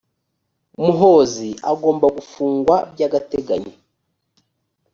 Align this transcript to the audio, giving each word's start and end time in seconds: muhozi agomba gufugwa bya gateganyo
muhozi 0.81 1.49
agomba 1.71 2.05
gufugwa 2.17 2.75
bya 2.93 3.07
gateganyo 3.13 3.73